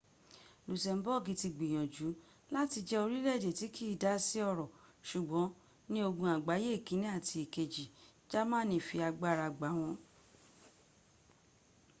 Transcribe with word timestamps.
lusemboogi 0.67 1.33
ti 1.41 1.47
gbiyanju 1.55 2.09
lati 2.53 2.79
je 2.87 2.95
orileede 3.05 3.51
ti 3.59 3.67
kii 3.75 3.99
da 4.03 4.11
si 4.25 4.37
oro 4.51 4.65
sugbon 5.09 5.47
ni 5.91 5.99
ogun 6.07 6.31
agbaye 6.35 6.69
ikini 6.79 7.07
ati 7.17 7.35
ikeji 7.45 7.85
jamani 8.31 8.77
fi 8.87 8.97
agbara 9.09 9.47
gba 9.55 9.69
won 9.79 9.95